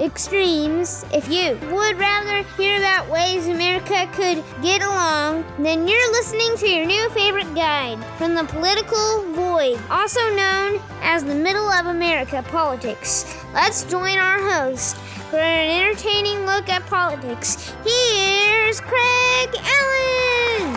[0.00, 6.56] extremes, if you would rather hear about ways America could get along, then you're listening
[6.56, 11.86] to your new favorite guide from the political void, also known as the middle of
[11.86, 13.36] America politics.
[13.52, 14.96] Let's join our host
[15.30, 17.74] for an entertaining look at politics.
[17.84, 20.74] Here's Craig Allen.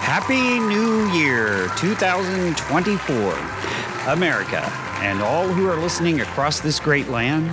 [0.00, 4.60] Happy New Year 2024, America,
[5.00, 7.50] and all who are listening across this great land.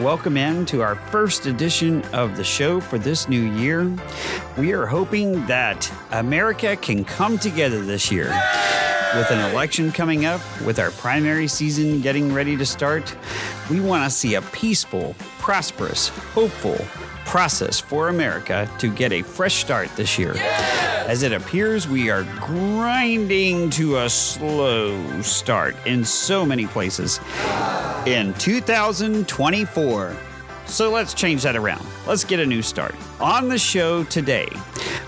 [0.00, 3.90] Welcome in to our first edition of the show for this new year.
[4.58, 8.26] We are hoping that America can come together this year.
[9.14, 13.16] With an election coming up, with our primary season getting ready to start,
[13.70, 16.76] we want to see a peaceful, prosperous, hopeful
[17.26, 20.34] process for America to get a fresh start this year.
[21.06, 27.20] As it appears, we are grinding to a slow start in so many places
[28.06, 30.16] in 2024.
[30.66, 31.84] So let's change that around.
[32.06, 32.94] Let's get a new start.
[33.20, 34.48] On the show today,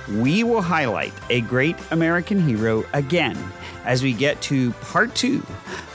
[0.09, 3.37] we will highlight a great American hero again
[3.85, 5.45] as we get to part two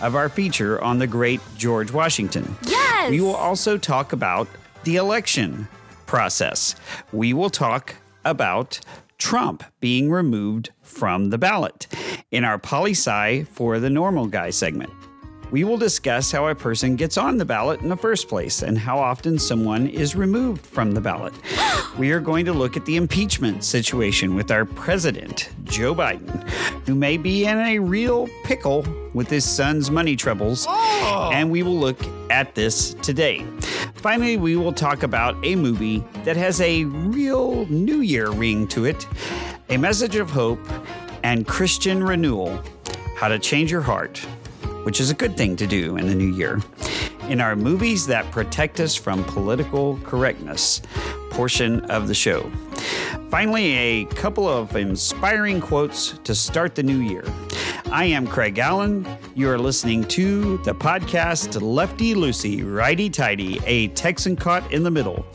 [0.01, 2.55] of our feature on the great George Washington.
[2.63, 3.11] Yes!
[3.11, 4.47] We will also talk about
[4.83, 5.67] the election
[6.13, 6.75] process.
[7.11, 8.79] We will talk about
[9.17, 11.87] Trump being removed from the ballot
[12.29, 14.91] in our poli sci for the normal guy segment.
[15.51, 18.77] We will discuss how a person gets on the ballot in the first place and
[18.77, 21.33] how often someone is removed from the ballot.
[21.97, 26.47] we are going to look at the impeachment situation with our president, Joe Biden,
[26.87, 30.65] who may be in a real pickle with his son's money troubles.
[30.67, 31.29] Oh.
[31.33, 31.99] And we will look
[32.29, 33.45] at this today.
[33.95, 38.85] Finally, we will talk about a movie that has a real New Year ring to
[38.85, 39.07] it,
[39.69, 40.59] a message of hope,
[41.23, 42.61] and Christian renewal
[43.15, 44.25] how to change your heart
[44.83, 46.61] which is a good thing to do in the new year,
[47.29, 50.81] in our movies that protect us from political correctness
[51.29, 52.51] portion of the show.
[53.29, 57.23] Finally, a couple of inspiring quotes to start the new year.
[57.91, 59.07] I am Craig Allen.
[59.35, 64.91] You are listening to the podcast Lefty Lucy, Righty Tighty, a Texan caught in the
[64.91, 65.25] middle.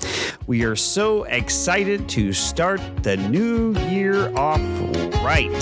[0.47, 4.61] We are so excited to start the new year off
[5.23, 5.53] right.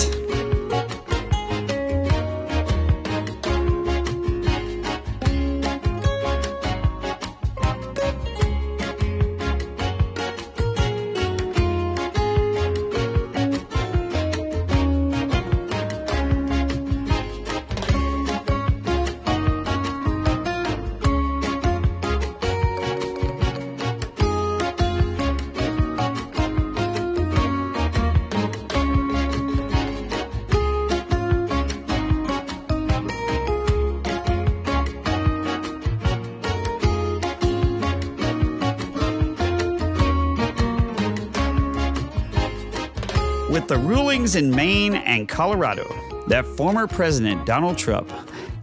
[43.67, 45.83] The rulings in Maine and Colorado
[46.27, 48.09] that former President Donald Trump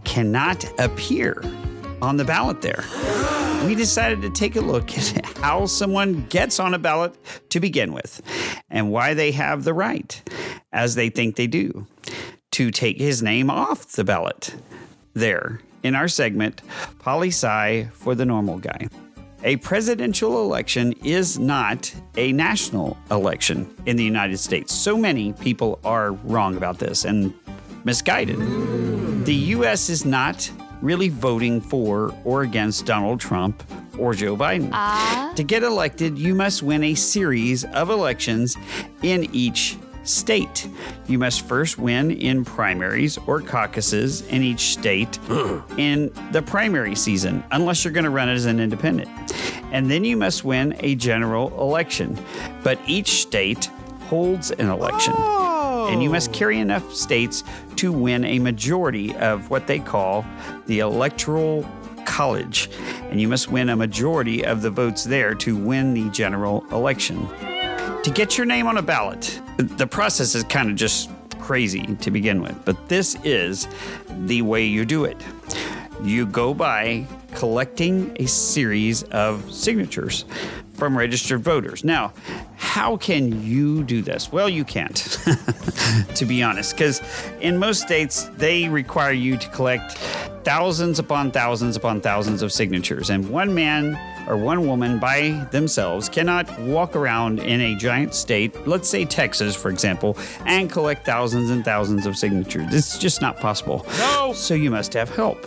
[0.03, 1.43] cannot appear
[2.01, 2.83] on the ballot there,
[3.67, 7.15] we decided to take a look at how someone gets on a ballot
[7.49, 8.19] to begin with
[8.71, 10.23] and why they have the right,
[10.73, 11.85] as they think they do,
[12.49, 14.55] to take his name off the ballot
[15.13, 16.63] there in our segment,
[16.97, 18.87] Poli Sci for the Normal Guy.
[19.45, 24.73] A presidential election is not a national election in the United States.
[24.73, 27.31] So many people are wrong about this and
[27.83, 28.39] misguided.
[29.25, 29.87] The U.S.
[29.91, 30.51] is not
[30.81, 33.63] really voting for or against Donald Trump
[33.99, 34.69] or Joe Biden.
[34.73, 35.31] Ah.
[35.35, 38.57] To get elected, you must win a series of elections
[39.03, 40.67] in each state.
[41.07, 45.19] You must first win in primaries or caucuses in each state
[45.77, 49.09] in the primary season, unless you're going to run as an independent.
[49.71, 52.17] And then you must win a general election.
[52.63, 53.65] But each state
[54.01, 55.13] holds an election.
[55.15, 56.33] And you must oh.
[56.33, 57.43] carry enough states
[57.75, 60.25] to win a majority of what they call
[60.67, 61.67] the electoral
[62.05, 62.69] college.
[63.09, 67.27] And you must win a majority of the votes there to win the general election
[68.05, 69.41] to get your name on a ballot.
[69.57, 71.09] The process is kind of just
[71.39, 73.67] crazy to begin with, but this is
[74.09, 75.17] the way you do it.
[76.03, 80.25] You go by collecting a series of signatures
[80.73, 81.83] from registered voters.
[81.83, 82.13] Now,
[82.57, 84.31] how can you do this?
[84.31, 84.95] Well, you can't,
[86.15, 87.01] to be honest, because
[87.39, 89.97] in most states, they require you to collect
[90.43, 93.09] thousands upon thousands upon thousands of signatures.
[93.09, 98.67] And one man or one woman by themselves cannot walk around in a giant state,
[98.67, 102.73] let's say Texas, for example, and collect thousands and thousands of signatures.
[102.73, 103.85] It's just not possible.
[103.97, 104.33] No.
[104.33, 105.45] So you must have help.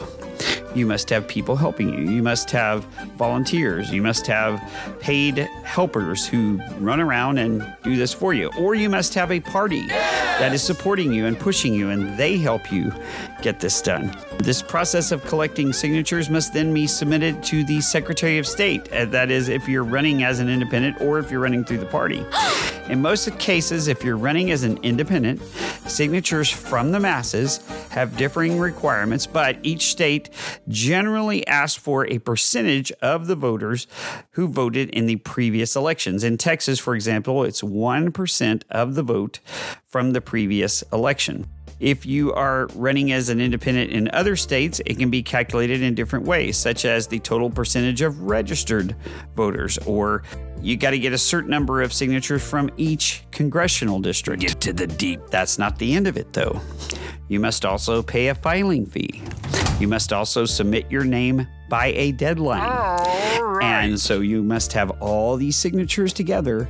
[0.74, 2.10] You must have people helping you.
[2.10, 2.84] You must have
[3.16, 3.90] volunteers.
[3.90, 4.60] You must have
[5.00, 8.50] paid helpers who run around and do this for you.
[8.58, 12.36] Or you must have a party that is supporting you and pushing you, and they
[12.36, 12.92] help you
[13.42, 14.16] get this done.
[14.38, 18.92] This process of collecting signatures must then be submitted to the Secretary of State.
[18.92, 21.86] Uh, That is, if you're running as an independent or if you're running through the
[21.86, 22.24] party.
[22.88, 25.42] In most cases, if you're running as an independent,
[25.86, 30.30] signatures from the masses have differing requirements, but each state
[30.68, 33.86] generally asks for a percentage of the voters
[34.32, 36.24] who voted in the previous elections.
[36.24, 39.40] In Texas, for example, it's 1% of the vote
[39.86, 41.46] from the previous election.
[41.80, 45.94] If you are running as an independent in other states, it can be calculated in
[45.94, 48.96] different ways, such as the total percentage of registered
[49.36, 50.24] voters, or
[50.60, 54.42] you got to get a certain number of signatures from each congressional district.
[54.42, 55.20] Get to the deep.
[55.30, 56.60] That's not the end of it, though.
[57.28, 59.22] You must also pay a filing fee.
[59.78, 62.68] You must also submit your name by a deadline.
[63.62, 66.68] And so you must have all these signatures together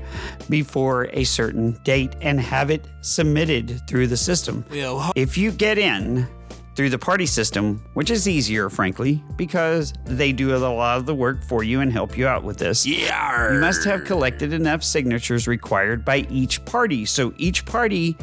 [0.48, 4.64] before a certain date and have it submitted through the system.
[4.70, 6.26] Well, If you get in
[6.74, 11.14] through the party system, which is easier, frankly, because they do a lot of the
[11.14, 12.86] work for you and help you out with this.
[12.86, 13.52] yeah.
[13.52, 17.04] You must have collected enough signatures required by each party.
[17.04, 18.16] So each party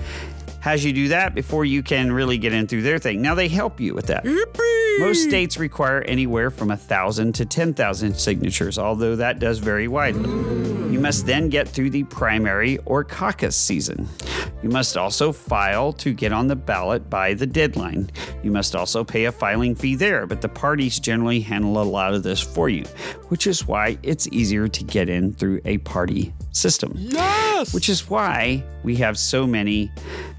[0.66, 3.22] has you do that before you can really get in through their thing.
[3.22, 4.26] Now they help you with that.
[5.00, 9.88] Most states require anywhere from a thousand to ten thousand signatures, although that does vary
[9.88, 10.28] widely.
[10.92, 14.10] You must then get through the primary or caucus season.
[14.64, 18.10] You must also file to get on the ballot by the deadline.
[18.42, 22.16] You must also pay a filing fee there, but the parties generally handle a lot
[22.16, 22.86] of this for you,
[23.28, 26.94] which is why it's easier to get in through a party system.
[26.96, 27.72] Yes.
[27.72, 29.92] Which is why we have so many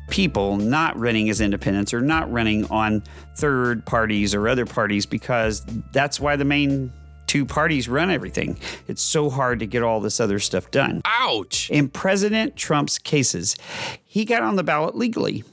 [0.08, 3.02] people not running as independents or not running on
[3.36, 6.92] third parties or other parties because that's why the main
[7.26, 8.58] two parties run everything.
[8.86, 11.02] It's so hard to get all this other stuff done.
[11.04, 11.70] Ouch.
[11.70, 13.56] In President Trump's cases,
[14.04, 15.44] he got on the ballot legally.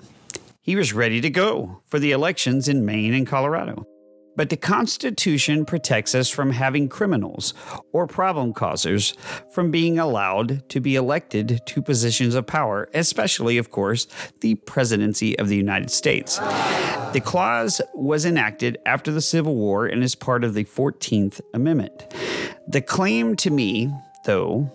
[0.61, 3.85] He was ready to go for the elections in Maine and Colorado.
[4.35, 7.53] But the Constitution protects us from having criminals
[7.91, 9.13] or problem causers
[9.51, 14.07] from being allowed to be elected to positions of power, especially, of course,
[14.41, 16.39] the presidency of the United States.
[17.13, 22.11] The clause was enacted after the Civil War and is part of the 14th Amendment.
[22.67, 23.93] The claim to me,
[24.25, 24.71] though,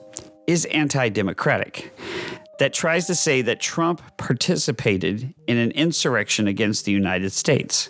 [0.46, 1.93] is anti democratic
[2.58, 7.88] that tries to say that Trump participated in an insurrection against the United States.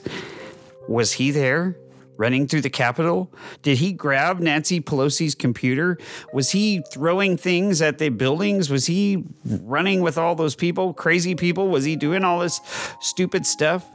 [0.89, 1.77] Was he there?
[2.17, 3.33] Running through the Capitol?
[3.63, 5.99] Did he grab Nancy Pelosi's computer?
[6.33, 8.71] Was he throwing things at the buildings?
[8.71, 9.25] Was he
[9.63, 11.69] running with all those people, crazy people?
[11.69, 12.61] Was he doing all this
[13.01, 13.89] stupid stuff?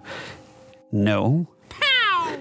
[0.90, 1.50] No.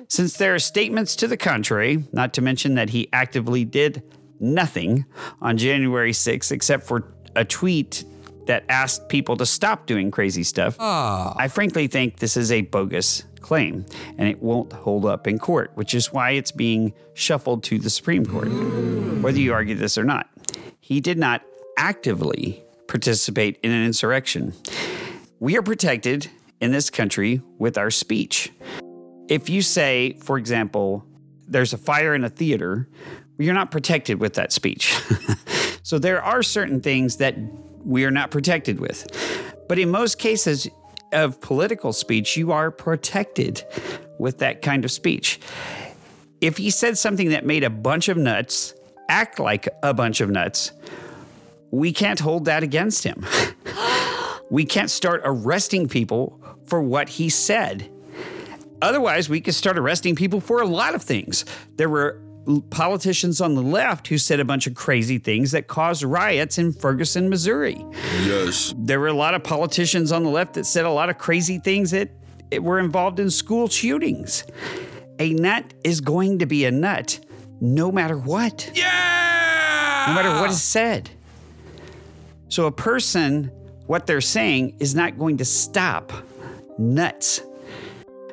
[0.07, 4.05] Since there are statements to the contrary, not to mention that he actively did
[4.39, 5.05] nothing
[5.41, 8.05] on January 6th except for a tweet
[8.47, 11.35] that asked people to stop doing crazy stuff, ah.
[11.37, 13.85] I frankly think this is a bogus claim
[14.17, 17.91] and it won't hold up in court, which is why it's being shuffled to the
[17.91, 18.49] Supreme Court,
[19.23, 20.29] whether you argue this or not.
[20.81, 21.43] He did not
[21.77, 24.53] actively participate in an insurrection.
[25.41, 26.29] We are protected
[26.61, 28.53] in this country with our speech.
[29.29, 31.05] If you say, for example,
[31.49, 32.89] there's a fire in a theater,
[33.39, 34.95] you're not protected with that speech.
[35.83, 37.37] so there are certain things that
[37.85, 39.07] we are not protected with.
[39.69, 40.69] But in most cases
[41.13, 43.65] of political speech, you are protected
[44.19, 45.41] with that kind of speech.
[46.41, 48.75] If he said something that made a bunch of nuts
[49.09, 50.73] act like a bunch of nuts,
[51.71, 53.27] we can't hold that against him.
[54.51, 57.91] we can't start arresting people for what he said.
[58.81, 61.45] Otherwise, we could start arresting people for a lot of things.
[61.77, 62.21] There were
[62.71, 66.73] politicians on the left who said a bunch of crazy things that caused riots in
[66.73, 67.85] Ferguson, Missouri.
[68.25, 68.75] Yes.
[68.77, 71.59] There were a lot of politicians on the left that said a lot of crazy
[71.59, 72.11] things that
[72.51, 74.45] it were involved in school shootings.
[75.19, 77.21] A nut is going to be a nut
[77.61, 80.05] no matter what Yeah.
[80.09, 81.11] no matter what is said.
[82.49, 83.51] So a person,
[83.87, 86.13] what they're saying is not going to stop
[86.77, 87.41] nuts.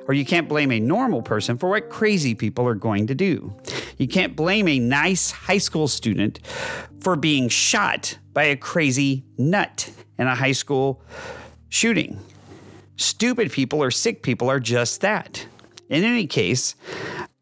[0.10, 3.54] Or you can't blame a normal person for what crazy people are going to do.
[4.00, 6.40] You can't blame a nice high school student
[7.00, 11.04] for being shot by a crazy nut in a high school
[11.70, 12.20] shooting.
[12.98, 15.46] Stupid people or sick people are just that.
[15.90, 16.76] In any case,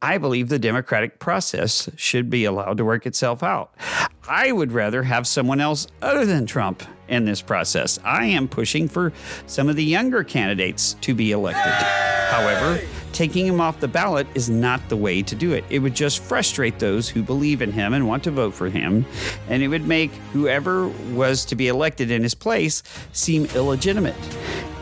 [0.02, 3.76] I believe the democratic process should be allowed to work itself out.
[4.28, 8.00] I would rather have someone else other than Trump in this process.
[8.06, 9.12] I am pushing for
[9.48, 11.74] some of the younger candidates to be elected.
[12.30, 15.66] However, taking him off the ballot is not the way to do it.
[15.70, 19.06] It would just frustrate those who believe in him and want to vote for him,
[19.50, 24.16] and it would make whoever was to be elected in his place seem illegitimate.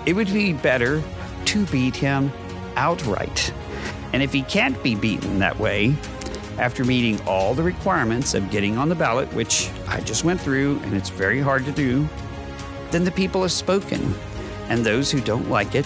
[0.06, 1.02] It would be better
[1.46, 2.32] to beat him
[2.76, 3.54] outright.
[4.14, 5.96] And if he can't be beaten that way,
[6.58, 10.80] after meeting all the requirements of getting on the ballot, which I just went through
[10.84, 12.08] and it's very hard to do,
[12.92, 14.14] then the people have spoken.
[14.70, 15.86] And those who don't like it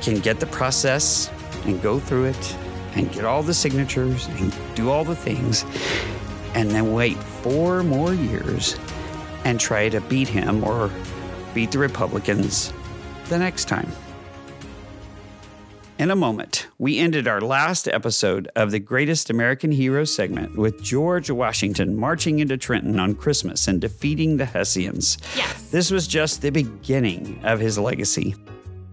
[0.00, 1.30] can get the process
[1.64, 2.56] and go through it
[2.94, 5.64] and get all the signatures and do all the things
[6.54, 8.76] and then wait four more years
[9.44, 10.90] and try to beat him or
[11.54, 12.72] beat the Republicans
[13.28, 13.90] the next time.
[15.98, 20.82] In a moment, we ended our last episode of the Greatest American Hero segment with
[20.82, 25.16] George Washington marching into Trenton on Christmas and defeating the Hessians.
[25.34, 25.70] Yes.
[25.70, 28.34] This was just the beginning of his legacy.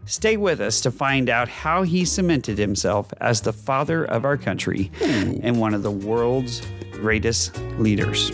[0.05, 4.37] Stay with us to find out how he cemented himself as the father of our
[4.37, 5.39] country hmm.
[5.43, 6.61] and one of the world's
[6.93, 8.31] greatest leaders.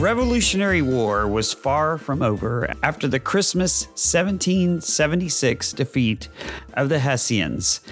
[0.00, 6.28] Revolutionary War was far from over after the Christmas 1776 defeat
[6.72, 7.82] of the Hessians,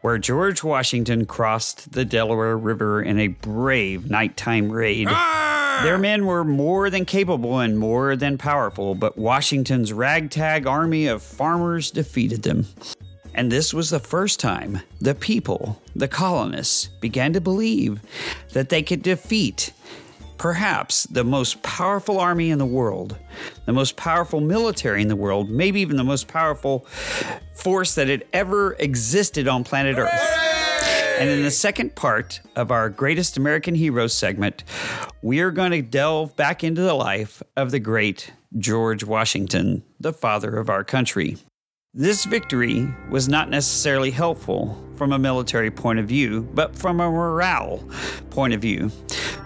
[0.00, 5.08] where George Washington crossed the Delaware River in a brave nighttime raid.
[5.10, 5.80] Ah!
[5.84, 11.22] Their men were more than capable and more than powerful, but Washington's ragtag army of
[11.22, 12.66] farmers defeated them.
[13.34, 18.00] And this was the first time the people, the colonists, began to believe
[18.54, 19.74] that they could defeat
[20.38, 23.18] perhaps the most powerful army in the world,
[23.66, 26.86] the most powerful military in the world, maybe even the most powerful
[27.54, 30.38] force that had ever existed on planet Earth.
[31.18, 34.62] And in the second part of our Greatest American Heroes segment,
[35.20, 40.12] we are going to delve back into the life of the great George Washington, the
[40.12, 41.36] father of our country.
[41.94, 47.10] This victory was not necessarily helpful from a military point of view, but from a
[47.10, 47.82] morale
[48.28, 48.92] point of view.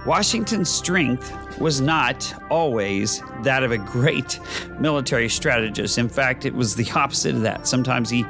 [0.05, 4.41] Washington's strength was not always that of a great
[4.81, 5.99] military strategist.
[5.99, 7.69] In fact, it was the opposite of that.
[7.69, 8.27] Sometimes he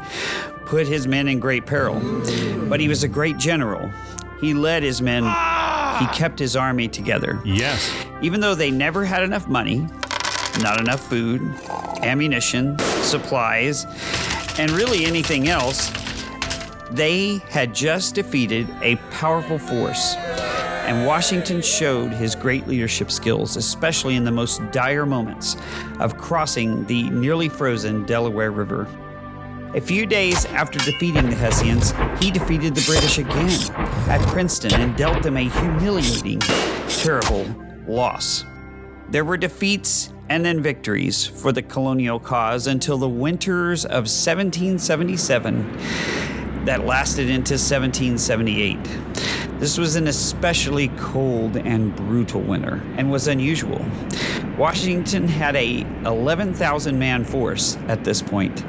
[0.66, 1.98] put his men in great peril,
[2.68, 3.90] but he was a great general.
[4.42, 7.40] He led his men, he kept his army together.
[7.46, 7.90] Yes.
[8.20, 9.86] Even though they never had enough money,
[10.60, 11.40] not enough food,
[12.02, 13.86] ammunition, supplies,
[14.58, 15.90] and really anything else,
[16.90, 20.14] they had just defeated a powerful force.
[20.84, 25.56] And Washington showed his great leadership skills, especially in the most dire moments
[26.00, 28.86] of crossing the nearly frozen Delaware River.
[29.74, 33.72] A few days after defeating the Hessians, he defeated the British again
[34.10, 36.40] at Princeton and dealt them a humiliating,
[36.88, 37.46] terrible
[37.86, 38.44] loss.
[39.08, 45.78] There were defeats and then victories for the colonial cause until the winters of 1777
[46.64, 48.78] that lasted into 1778.
[49.58, 53.84] This was an especially cold and brutal winter and was unusual.
[54.58, 58.64] Washington had a 11,000 man force at this point.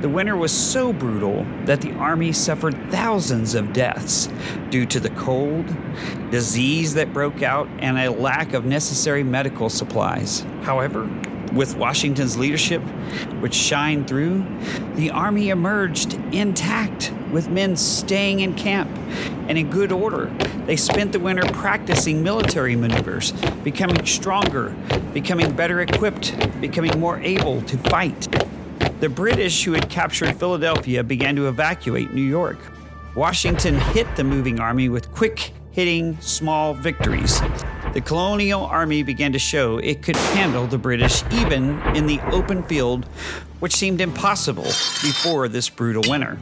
[0.00, 4.28] The winter was so brutal that the army suffered thousands of deaths
[4.70, 5.66] due to the cold,
[6.30, 10.46] disease that broke out, and a lack of necessary medical supplies.
[10.62, 11.10] However,
[11.52, 12.82] with Washington's leadership,
[13.40, 14.44] which shined through,
[14.94, 18.90] the army emerged intact, with men staying in camp
[19.48, 20.26] and in good order.
[20.66, 24.74] They spent the winter practicing military maneuvers, becoming stronger,
[25.12, 28.28] becoming better equipped, becoming more able to fight.
[29.00, 32.58] The British, who had captured Philadelphia, began to evacuate New York.
[33.14, 37.40] Washington hit the moving army with quick hitting small victories.
[37.94, 42.62] The colonial army began to show it could handle the British even in the open
[42.62, 43.06] field,
[43.60, 46.38] which seemed impossible before this brutal winter.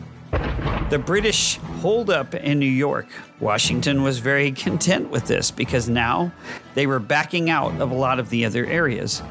[0.91, 3.07] The British holed up in New York.
[3.39, 6.33] Washington was very content with this because now
[6.75, 9.23] they were backing out of a lot of the other areas.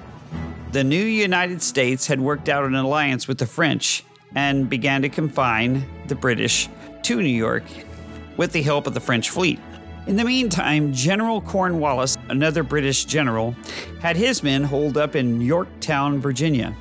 [0.72, 4.03] The new United States had worked out an alliance with the French
[4.36, 6.69] and began to confine the British
[7.03, 7.63] to New York
[8.38, 9.60] with the help of the French fleet.
[10.07, 13.55] In the meantime, General Cornwallis, another British general,
[14.01, 16.75] had his men holed up in Yorktown, Virginia.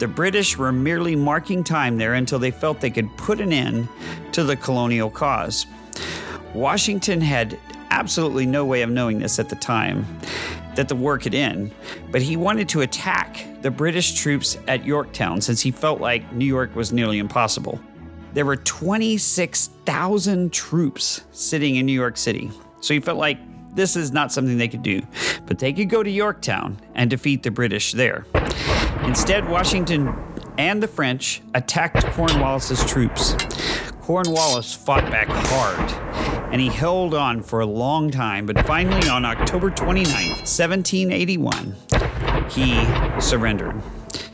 [0.00, 3.88] The British were merely marking time there until they felt they could put an end
[4.32, 5.66] to the colonial cause.
[6.52, 7.58] Washington had
[7.90, 10.04] absolutely no way of knowing this at the time
[10.74, 11.72] that the war could end,
[12.10, 16.44] but he wanted to attack the British troops at Yorktown since he felt like New
[16.44, 17.80] York was nearly impossible.
[18.34, 22.50] There were 26,000 troops sitting in New York City.
[22.80, 23.38] So he felt like
[23.74, 25.02] this is not something they could do,
[25.46, 28.26] but they could go to Yorktown and defeat the British there.
[29.04, 30.14] Instead, Washington
[30.58, 33.34] and the French attacked Cornwallis's troops.
[34.00, 35.90] Cornwallis fought back hard
[36.52, 41.76] and he held on for a long time, but finally on October 29, 1781,
[42.50, 43.80] he surrendered.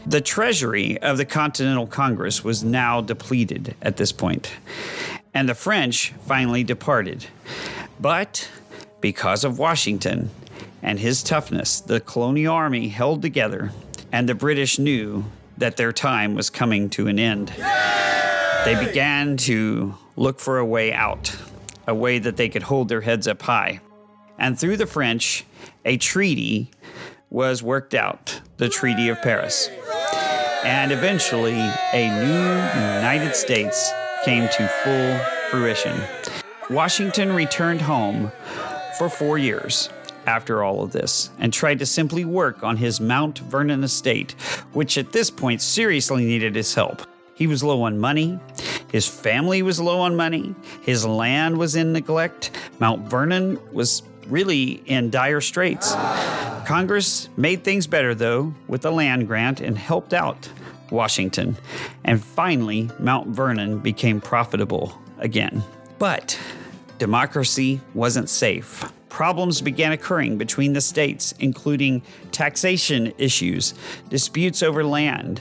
[0.07, 4.53] The treasury of the Continental Congress was now depleted at this point,
[5.33, 7.27] and the French finally departed.
[7.99, 8.51] But
[9.01, 10.31] because of Washington
[10.83, 13.73] and his toughness, the colonial army held together,
[14.12, 15.25] and the British knew
[15.57, 17.55] that their time was coming to an end.
[18.64, 21.35] They began to look for a way out,
[21.87, 23.81] a way that they could hold their heads up high.
[24.38, 25.47] And through the French,
[25.85, 26.71] a treaty
[27.35, 29.68] was worked out the Treaty of Paris.
[30.64, 31.59] And eventually,
[31.92, 33.90] a new United States
[34.25, 35.18] came to full
[35.51, 36.01] fruition.
[36.70, 38.31] Washington returned home
[38.99, 39.90] for four years
[40.27, 44.37] after all of this and tried to simply work on his Mount Vernon estate,
[44.73, 47.03] which at this point seriously needed his help.
[47.35, 48.38] He was low on money.
[48.92, 50.55] His family was low on money.
[50.83, 52.53] His land was in neglect.
[52.79, 55.95] Mount Vernon was really in dire straits.
[56.67, 60.49] Congress made things better, though, with a land grant and helped out
[60.91, 61.57] Washington.
[62.05, 65.63] And finally, Mount Vernon became profitable again.
[65.99, 66.39] But
[66.99, 68.91] democracy wasn't safe.
[69.09, 73.75] Problems began occurring between the states, including taxation issues,
[74.09, 75.41] disputes over land,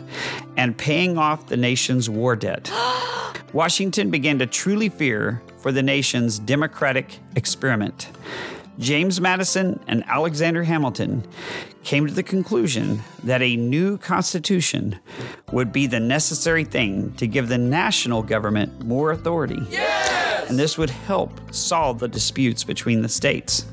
[0.57, 2.71] and paying off the nation's war debt.
[3.53, 8.09] Washington began to truly fear for the nation's democratic experiment.
[8.79, 11.23] James Madison and Alexander Hamilton
[11.83, 14.99] came to the conclusion that a new constitution
[15.51, 19.61] would be the necessary thing to give the national government more authority.
[19.69, 20.49] Yes!
[20.49, 23.65] And this would help solve the disputes between the states.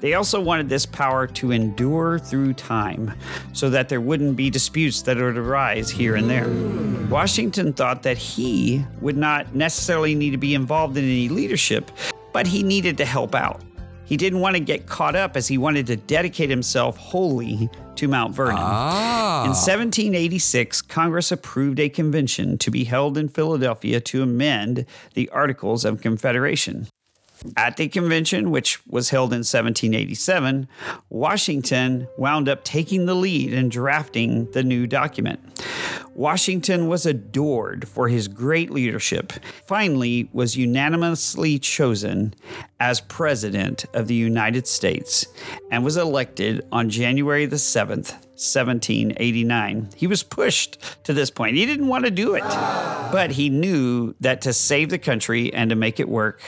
[0.00, 3.14] They also wanted this power to endure through time
[3.54, 6.48] so that there wouldn't be disputes that would arise here and there.
[7.08, 11.90] Washington thought that he would not necessarily need to be involved in any leadership,
[12.32, 13.62] but he needed to help out.
[14.06, 18.08] He didn't want to get caught up as he wanted to dedicate himself wholly to
[18.08, 18.56] Mount Vernon.
[18.58, 19.42] Ah.
[19.42, 25.84] In 1786, Congress approved a convention to be held in Philadelphia to amend the Articles
[25.84, 26.86] of Confederation.
[27.56, 30.68] At the convention, which was held in 1787,
[31.10, 35.40] Washington wound up taking the lead in drafting the new document.
[36.14, 39.34] Washington was adored for his great leadership.
[39.66, 42.34] Finally, was unanimously chosen
[42.80, 45.26] as president of the United States
[45.70, 49.90] and was elected on January the 7th, 1789.
[49.94, 51.56] He was pushed to this point.
[51.56, 55.68] He didn't want to do it, but he knew that to save the country and
[55.68, 56.40] to make it work,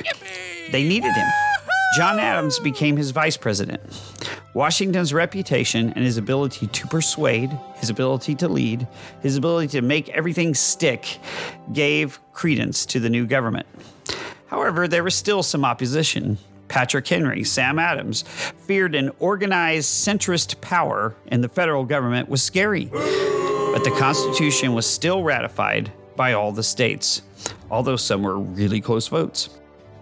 [0.72, 1.28] they needed him.
[1.96, 3.81] John Adams became his vice president.
[4.54, 8.87] Washington's reputation and his ability to persuade, his ability to lead,
[9.22, 11.18] his ability to make everything stick
[11.72, 13.66] gave credence to the new government.
[14.48, 16.38] However, there was still some opposition.
[16.68, 18.22] Patrick Henry, Sam Adams,
[18.66, 22.87] feared an organized centrist power in the federal government was scary.
[22.87, 27.22] But the Constitution was still ratified by all the states,
[27.70, 29.50] although some were really close votes.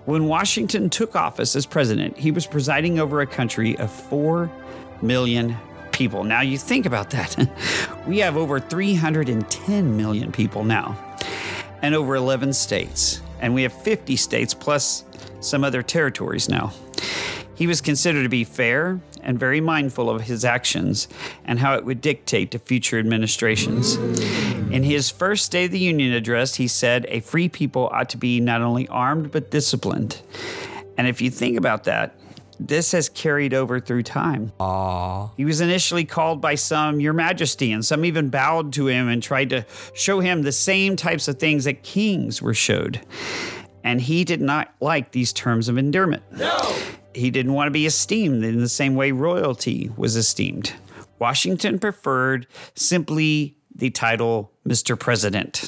[0.07, 4.49] When Washington took office as president, he was presiding over a country of 4
[5.03, 5.57] million
[5.91, 6.23] people.
[6.23, 7.51] Now, you think about that.
[8.07, 10.97] we have over 310 million people now,
[11.83, 13.21] and over 11 states.
[13.41, 15.05] And we have 50 states plus
[15.41, 16.73] some other territories now.
[17.57, 21.09] He was considered to be fair and very mindful of his actions
[21.45, 23.97] and how it would dictate to future administrations.
[24.71, 28.17] In his first State of the Union address, he said, A free people ought to
[28.17, 30.23] be not only armed but disciplined.
[30.97, 32.15] And if you think about that,
[32.59, 34.53] this has carried over through time.
[34.61, 35.31] Aww.
[35.37, 39.23] He was initially called by some Your Majesty, and some even bowed to him and
[39.23, 43.01] tried to show him the same types of things that kings were showed.
[43.85, 46.23] And he did not like these terms of endearment.
[46.33, 46.77] No!
[47.17, 50.75] He didn't want to be esteemed in the same way royalty was esteemed.
[51.19, 54.99] Washington preferred simply the title Mr.
[54.99, 55.67] President.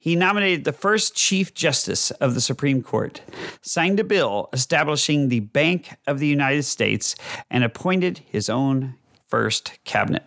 [0.00, 3.20] He nominated the first Chief Justice of the Supreme Court,
[3.62, 7.14] signed a bill establishing the Bank of the United States,
[7.48, 8.96] and appointed his own
[9.28, 10.24] first cabinet.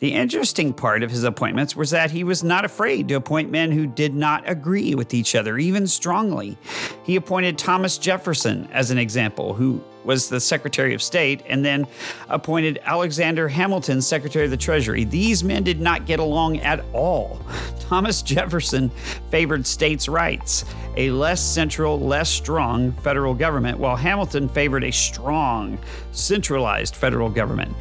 [0.00, 3.70] The interesting part of his appointments was that he was not afraid to appoint men
[3.70, 6.56] who did not agree with each other, even strongly.
[7.04, 11.86] He appointed Thomas Jefferson as an example, who was the Secretary of State, and then
[12.30, 15.04] appointed Alexander Hamilton Secretary of the Treasury.
[15.04, 17.38] These men did not get along at all.
[17.80, 18.88] Thomas Jefferson
[19.30, 20.64] favored states' rights,
[20.96, 25.78] a less central, less strong federal government, while Hamilton favored a strong,
[26.12, 27.76] centralized federal government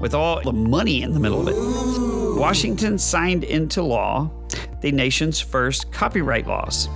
[0.00, 2.38] with all the money in the middle of it.
[2.40, 4.30] Washington signed into law
[4.80, 6.88] the nation's first copyright laws.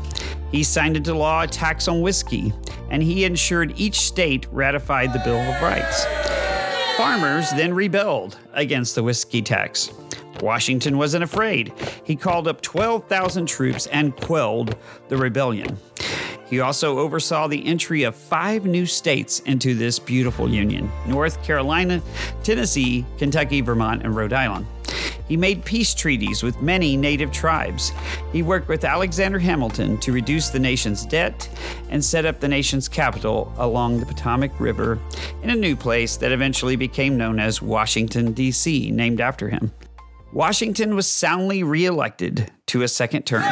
[0.50, 2.52] He signed into law a tax on whiskey,
[2.90, 6.06] and he ensured each state ratified the Bill of Rights.
[6.96, 9.90] Farmers then rebelled against the whiskey tax.
[10.42, 11.72] Washington wasn't afraid.
[12.04, 14.76] He called up 12,000 troops and quelled
[15.08, 15.78] the rebellion.
[16.52, 22.02] He also oversaw the entry of five new states into this beautiful union North Carolina,
[22.42, 24.66] Tennessee, Kentucky, Vermont, and Rhode Island.
[25.26, 27.90] He made peace treaties with many native tribes.
[28.34, 31.48] He worked with Alexander Hamilton to reduce the nation's debt
[31.88, 34.98] and set up the nation's capital along the Potomac River
[35.42, 39.72] in a new place that eventually became known as Washington, D.C., named after him.
[40.34, 43.42] Washington was soundly reelected to a second term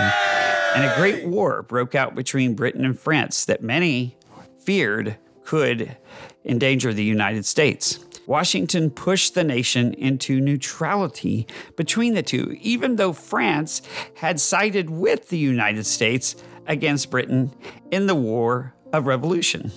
[0.75, 4.17] and a great war broke out between Britain and France that many
[4.59, 5.97] feared could
[6.45, 7.99] endanger the United States.
[8.27, 13.83] Washington pushed the nation into neutrality between the two, even though France
[14.17, 17.53] had sided with the United States against Britain
[17.91, 19.71] in the War of Revolution.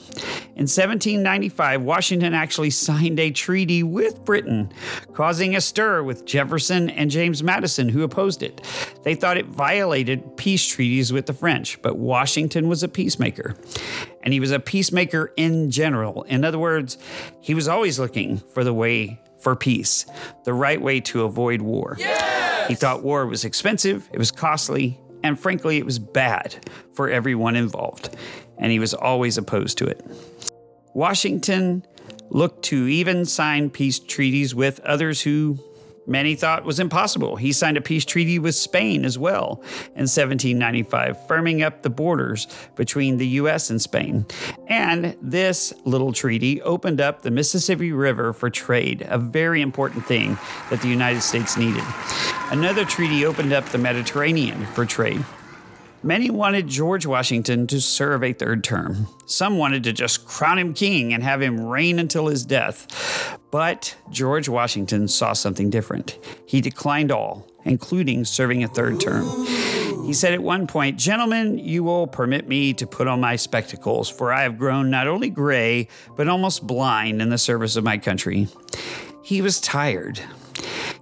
[0.55, 4.71] In 1795, Washington actually signed a treaty with Britain,
[5.13, 8.61] causing a stir with Jefferson and James Madison, who opposed it.
[9.03, 13.55] They thought it violated peace treaties with the French, but Washington was a peacemaker.
[14.21, 16.23] And he was a peacemaker in general.
[16.23, 16.97] In other words,
[17.41, 20.05] he was always looking for the way for peace,
[20.45, 21.95] the right way to avoid war.
[21.99, 22.67] Yes!
[22.69, 26.55] He thought war was expensive, it was costly, and frankly, it was bad
[26.93, 28.15] for everyone involved
[28.63, 30.03] and he was always opposed to it.
[30.95, 31.85] Washington
[32.29, 35.59] looked to even sign peace treaties with others who
[36.07, 37.35] many thought was impossible.
[37.35, 39.61] He signed a peace treaty with Spain as well
[39.95, 43.69] in 1795, firming up the borders between the U.S.
[43.69, 44.25] and Spain.
[44.67, 50.37] And this little treaty opened up the Mississippi River for trade, a very important thing
[50.69, 51.83] that the United States needed.
[52.49, 55.23] Another treaty opened up the Mediterranean for trade.
[56.05, 59.07] Many wanted George Washington to serve a third term.
[59.25, 63.39] Some wanted to just crown him king and have him reign until his death.
[63.51, 66.19] But George Washington saw something different.
[66.45, 69.25] He declined all, including serving a third term.
[70.05, 74.09] He said at one point, Gentlemen, you will permit me to put on my spectacles,
[74.09, 75.87] for I have grown not only gray,
[76.17, 78.49] but almost blind in the service of my country.
[79.23, 80.19] He was tired.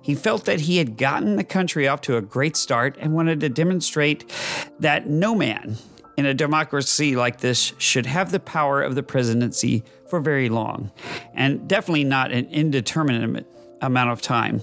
[0.01, 3.39] He felt that he had gotten the country off to a great start and wanted
[3.41, 4.31] to demonstrate
[4.79, 5.77] that no man
[6.17, 10.91] in a democracy like this should have the power of the presidency for very long,
[11.33, 13.45] and definitely not an indeterminate
[13.81, 14.61] amount of time.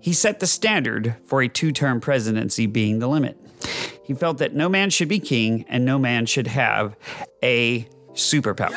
[0.00, 3.38] He set the standard for a two term presidency being the limit.
[4.04, 6.96] He felt that no man should be king and no man should have
[7.42, 8.76] a superpower.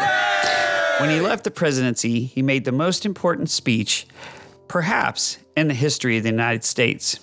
[1.00, 4.08] When he left the presidency, he made the most important speech,
[4.68, 7.20] perhaps, in the history of the United States.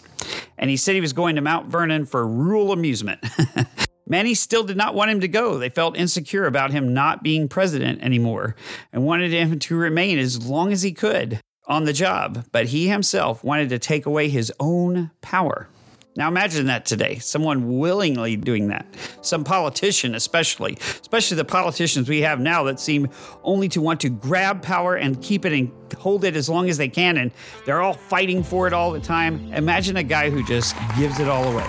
[0.59, 3.25] And he said he was going to Mount Vernon for rural amusement.
[4.09, 5.59] Many still did not want him to go.
[5.59, 8.55] They felt insecure about him not being president anymore
[8.93, 12.47] and wanted him to remain as long as he could on the job.
[12.53, 15.69] But he himself wanted to take away his own power.
[16.17, 18.87] Now imagine that today, someone willingly doing that.
[19.21, 23.11] Some politician, especially, especially the politicians we have now that seem
[23.45, 26.79] only to want to grab power and keep it and hold it as long as
[26.79, 27.33] they can, and
[27.67, 29.53] they're all fighting for it all the time.
[29.53, 31.67] Imagine a guy who just gives it all away.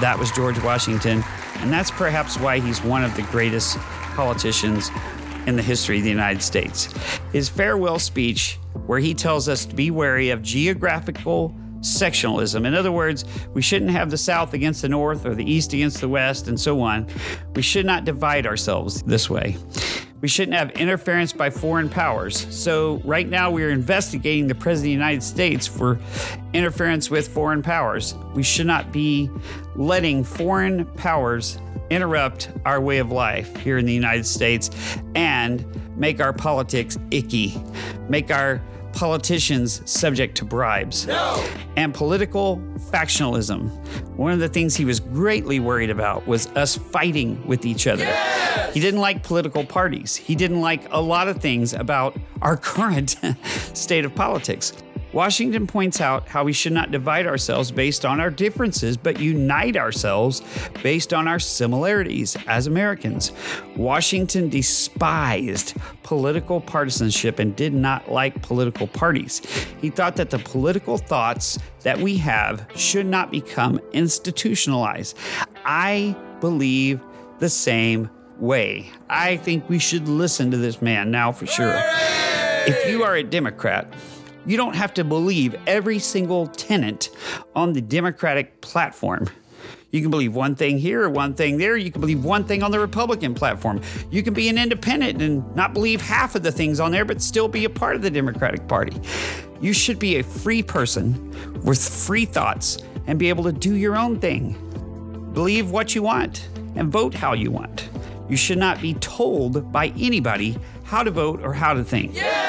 [0.00, 1.24] That was George Washington,
[1.56, 3.76] and that's perhaps why he's one of the greatest
[4.14, 4.90] politicians
[5.46, 6.94] in the history of the United States.
[7.32, 11.54] His farewell speech, where he tells us to be wary of geographical
[11.84, 12.64] sectionalism.
[12.66, 16.00] In other words, we shouldn't have the South against the North or the East against
[16.00, 17.06] the West and so on.
[17.54, 19.56] We should not divide ourselves this way.
[20.20, 22.46] We shouldn't have interference by foreign powers.
[22.48, 26.00] So, right now, we are investigating the President of the United States for
[26.54, 28.14] interference with foreign powers.
[28.32, 29.30] We should not be
[29.76, 31.58] letting foreign powers
[31.90, 34.70] interrupt our way of life here in the United States
[35.14, 35.66] and
[35.96, 37.62] make our politics icky,
[38.08, 38.62] make our
[38.94, 41.06] politicians subject to bribes.
[41.06, 41.44] No.
[41.76, 42.58] And political
[42.90, 43.68] factionalism.
[44.16, 48.04] One of the things he was greatly worried about was us fighting with each other.
[48.04, 48.72] Yes!
[48.74, 50.14] He didn't like political parties.
[50.14, 53.16] He didn't like a lot of things about our current
[53.74, 54.72] state of politics.
[55.14, 59.76] Washington points out how we should not divide ourselves based on our differences, but unite
[59.76, 60.42] ourselves
[60.82, 63.30] based on our similarities as Americans.
[63.76, 69.40] Washington despised political partisanship and did not like political parties.
[69.80, 75.16] He thought that the political thoughts that we have should not become institutionalized.
[75.64, 77.00] I believe
[77.38, 78.90] the same way.
[79.08, 81.80] I think we should listen to this man now for sure.
[82.66, 83.86] If you are a Democrat,
[84.46, 87.10] you don't have to believe every single tenant
[87.54, 89.28] on the Democratic platform.
[89.90, 91.76] You can believe one thing here, one thing there.
[91.76, 93.80] You can believe one thing on the Republican platform.
[94.10, 97.22] You can be an independent and not believe half of the things on there, but
[97.22, 99.00] still be a part of the Democratic Party.
[99.60, 101.30] You should be a free person
[101.62, 104.54] with free thoughts and be able to do your own thing.
[105.32, 107.88] Believe what you want and vote how you want.
[108.28, 112.16] You should not be told by anybody how to vote or how to think.
[112.16, 112.43] Yes!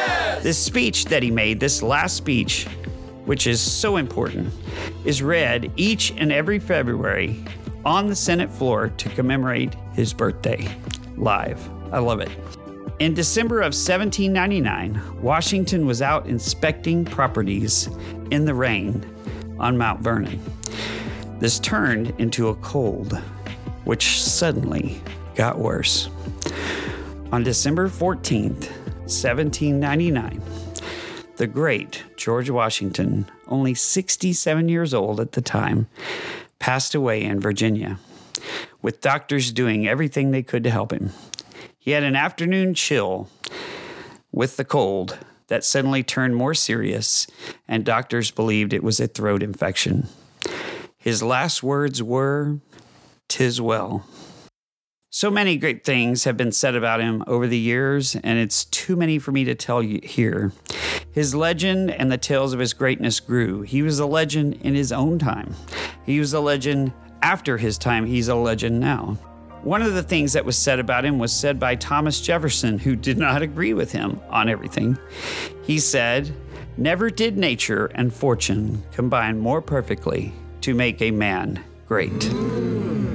[0.45, 2.65] This speech that he made, this last speech,
[3.25, 4.53] which is so important,
[5.03, 7.43] is read each and every February
[7.84, 10.67] on the Senate floor to commemorate his birthday
[11.17, 11.67] live.
[11.91, 12.29] I love it.
[12.99, 17.89] In December of 1799, Washington was out inspecting properties
[18.29, 19.03] in the rain
[19.58, 20.39] on Mount Vernon.
[21.39, 23.17] This turned into a cold,
[23.84, 25.01] which suddenly
[25.34, 26.08] got worse.
[27.31, 28.71] On December 14th,
[29.05, 30.41] 1799,
[31.35, 35.87] the great George Washington, only 67 years old at the time,
[36.57, 37.99] passed away in Virginia,
[38.81, 41.11] with doctors doing everything they could to help him.
[41.77, 43.29] He had an afternoon chill
[44.31, 47.27] with the cold that suddenly turned more serious,
[47.67, 50.07] and doctors believed it was a throat infection.
[50.97, 52.57] His last words were,
[53.27, 54.07] Tis well.
[55.15, 58.97] So many great things have been said about him over the years, and it's too
[58.97, 60.51] many for me to tell you here.
[61.10, 63.62] His legend and the tales of his greatness grew.
[63.62, 65.56] He was a legend in his own time.
[66.06, 68.06] He was a legend after his time.
[68.06, 69.17] He's a legend now.
[69.63, 72.97] One of the things that was said about him was said by Thomas Jefferson, who
[72.97, 74.97] did not agree with him on everything.
[75.63, 76.36] He said,
[76.75, 82.26] Never did nature and fortune combine more perfectly to make a man great.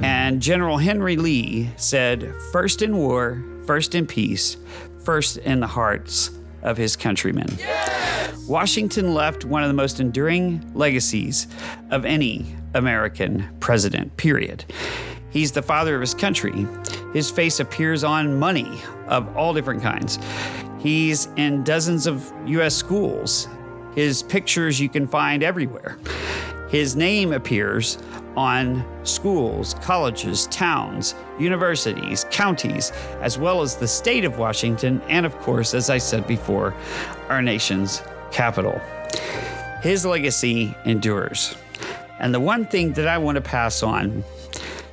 [0.03, 4.57] And General Henry Lee said, First in war, first in peace,
[5.03, 6.31] first in the hearts
[6.61, 7.47] of his countrymen.
[7.57, 8.37] Yes!
[8.47, 11.47] Washington left one of the most enduring legacies
[11.89, 14.65] of any American president, period.
[15.29, 16.67] He's the father of his country.
[17.13, 20.19] His face appears on money of all different kinds.
[20.79, 22.75] He's in dozens of U.S.
[22.75, 23.47] schools.
[23.95, 25.97] His pictures you can find everywhere.
[26.71, 27.97] His name appears
[28.37, 35.37] on schools, colleges, towns, universities, counties, as well as the state of Washington, and of
[35.39, 36.73] course, as I said before,
[37.27, 38.79] our nation's capital.
[39.81, 41.55] his legacy endures.
[42.19, 44.23] And the one thing that I want to pass on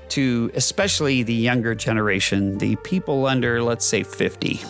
[0.08, 4.60] to especially the younger generation, the people under, let's say, 50,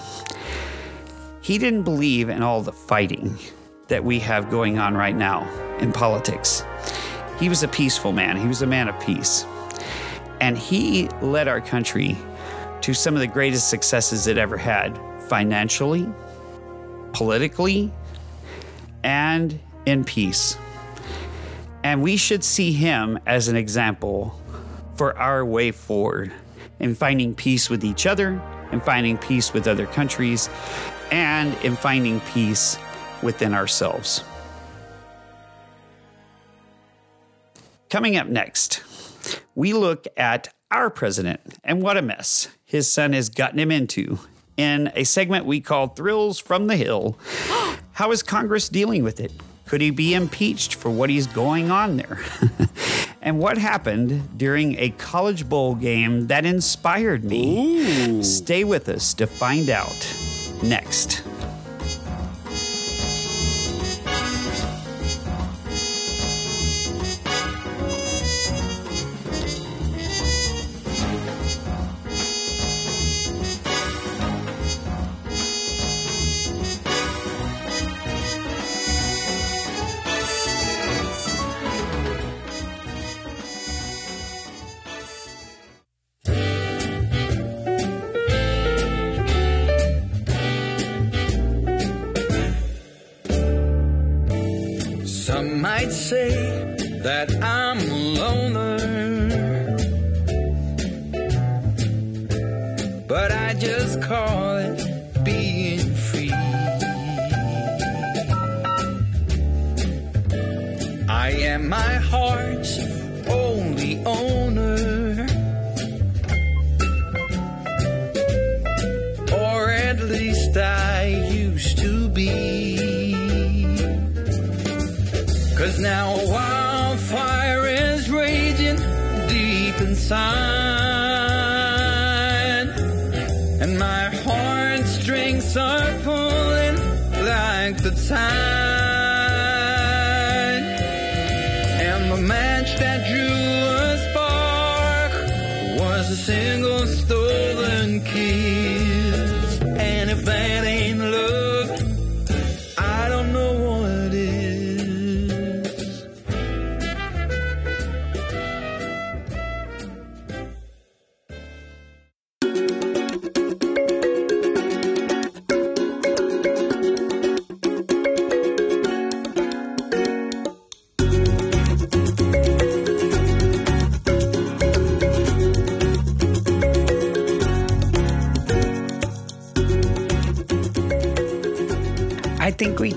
[1.41, 3.39] he didn't believe in all the fighting
[3.87, 6.65] that we have going on right now in politics.
[7.39, 9.45] He was a peaceful man, he was a man of peace.
[10.41, 12.17] And he led our country
[12.83, 14.99] to some of the greatest successes it ever had
[15.29, 16.09] financially,
[17.13, 17.93] politically,
[19.03, 20.57] and in peace.
[21.85, 24.39] And we should see him as an example
[24.97, 26.33] for our way forward
[26.81, 28.41] in finding peace with each other,
[28.73, 30.49] in finding peace with other countries,
[31.11, 32.79] and in finding peace
[33.23, 34.25] within ourselves.
[37.91, 38.83] Coming up next,
[39.55, 44.19] we look at our president and what a mess his son has gotten him into
[44.59, 47.19] in a segment we call Thrills from the Hill.
[47.93, 49.33] How is Congress dealing with it?
[49.67, 52.21] Could he be impeached for what he's going on there?
[53.23, 58.23] and what happened during a college bowl game that inspired me?
[58.23, 60.15] Stay with us to find out
[60.63, 61.23] next.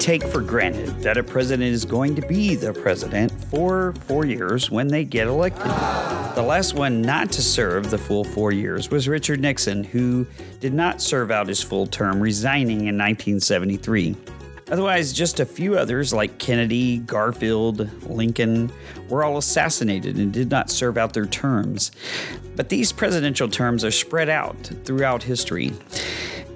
[0.02, 4.72] Take for granted that a president is going to be the president for four years
[4.72, 5.68] when they get elected.
[6.36, 10.26] The last one not to serve the full four years was Richard Nixon, who
[10.60, 14.16] did not serve out his full term, resigning in 1973.
[14.72, 18.72] Otherwise, just a few others like Kennedy, Garfield, Lincoln
[19.08, 21.92] were all assassinated and did not serve out their terms.
[22.56, 25.74] But these presidential terms are spread out throughout history.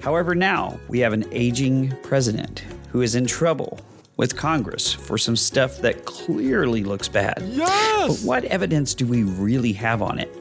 [0.02, 2.64] However, now we have an aging president
[2.96, 3.78] who is in trouble
[4.16, 7.44] with Congress for some stuff that clearly looks bad.
[7.46, 8.08] Yes!
[8.08, 10.32] But what evidence do we really have on it?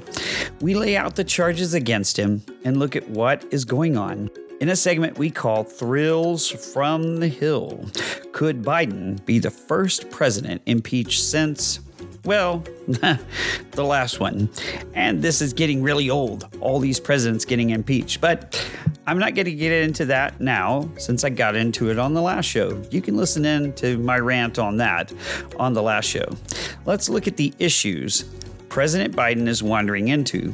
[0.61, 4.69] We lay out the charges against him and look at what is going on in
[4.69, 7.91] a segment we call Thrills from the Hill.
[8.31, 11.81] Could Biden be the first president impeached since,
[12.25, 14.49] well, the last one?
[14.95, 18.21] And this is getting really old, all these presidents getting impeached.
[18.21, 18.67] But
[19.07, 22.23] I'm not going to get into that now since I got into it on the
[22.23, 22.83] last show.
[22.91, 25.13] You can listen in to my rant on that
[25.59, 26.27] on the last show.
[26.87, 28.25] Let's look at the issues
[28.75, 30.53] President Biden is wandering into.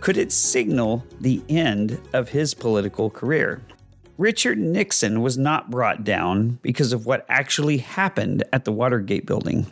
[0.00, 3.62] Could it signal the end of his political career?
[4.18, 9.66] Richard Nixon was not brought down because of what actually happened at the Watergate building.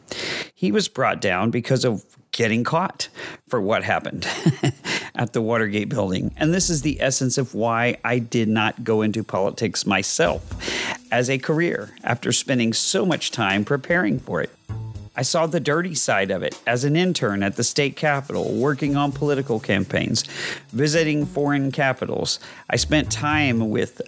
[0.63, 3.09] He was brought down because of getting caught
[3.49, 4.29] for what happened
[5.17, 6.33] at the Watergate building.
[6.37, 10.55] And this is the essence of why I did not go into politics myself
[11.11, 14.51] as a career after spending so much time preparing for it.
[15.17, 18.95] I saw the dirty side of it as an intern at the state capitol, working
[18.95, 20.23] on political campaigns,
[20.73, 22.39] visiting foreign capitals.
[22.71, 24.01] I spent time with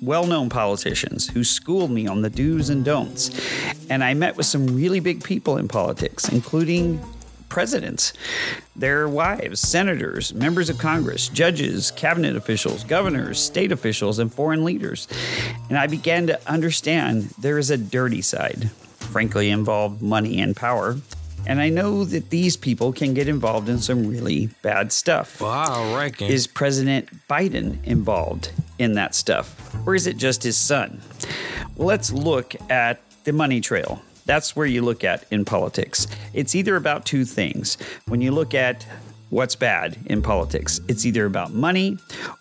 [0.00, 3.30] well known politicians who schooled me on the do's and don'ts.
[3.90, 7.02] And I met with some really big people in politics, including
[7.48, 8.12] presidents,
[8.76, 15.06] their wives, senators, members of Congress, judges, cabinet officials, governors, state officials, and foreign leaders.
[15.68, 20.96] And I began to understand there is a dirty side, frankly, involved money and power.
[21.46, 25.40] And I know that these people can get involved in some really bad stuff.
[25.40, 26.28] Well, I reckon.
[26.28, 29.74] Is President Biden involved in that stuff?
[29.86, 31.00] Or is it just his son?
[31.76, 34.02] Well, let's look at the money trail.
[34.26, 36.06] That's where you look at in politics.
[36.34, 37.76] It's either about two things.
[38.06, 38.86] When you look at
[39.30, 41.98] what's bad in politics, it's either about money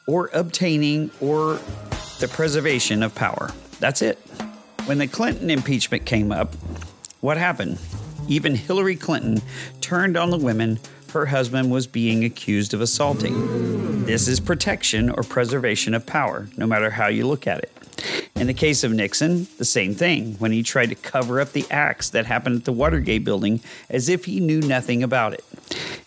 [0.08, 1.60] or obtaining or
[2.20, 3.52] the preservation of power.
[3.80, 4.18] That's it.
[4.86, 6.54] When the Clinton impeachment came up,
[7.22, 7.80] what happened?
[8.30, 9.42] Even Hillary Clinton
[9.82, 10.80] turned on the women
[11.14, 14.06] her husband was being accused of assaulting.
[14.06, 17.72] This is protection or preservation of power, no matter how you look at it.
[18.36, 21.66] In the case of Nixon, the same thing when he tried to cover up the
[21.72, 25.44] acts that happened at the Watergate building as if he knew nothing about it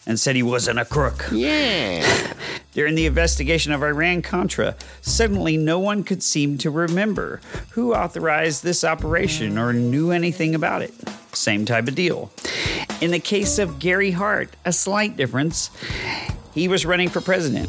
[0.06, 1.26] and said he wasn't a crook.
[1.32, 2.32] yeah.
[2.72, 7.40] During the investigation of Iran Contra, suddenly no one could seem to remember
[7.72, 10.94] who authorized this operation or knew anything about it.
[11.32, 12.30] Same type of deal.
[13.00, 15.70] In the case of Gary Hart, a slight difference.
[16.54, 17.68] He was running for president.